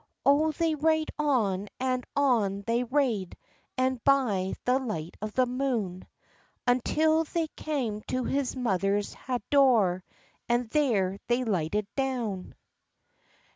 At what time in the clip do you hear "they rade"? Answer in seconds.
0.51-1.11, 2.63-3.37